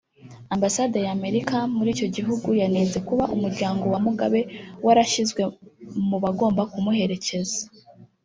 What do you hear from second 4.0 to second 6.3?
Mugabe warashyizwe mu